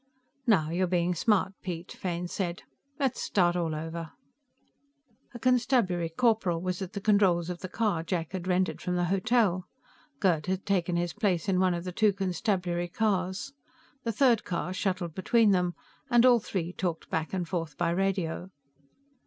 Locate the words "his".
10.95-11.13